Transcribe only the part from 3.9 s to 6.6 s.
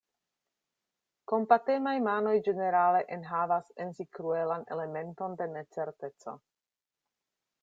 si kruelan elementon de necerteco.